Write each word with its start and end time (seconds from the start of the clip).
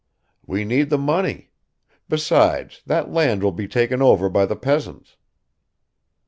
"We 0.47 0.65
need 0.65 0.89
the 0.89 0.97
money; 0.97 1.51
besides, 2.09 2.81
that 2.87 3.11
land 3.11 3.43
will 3.43 3.51
be 3.51 3.67
taken 3.67 4.01
over 4.01 4.29
by 4.29 4.47
the 4.47 4.55
peasants." 4.55 5.15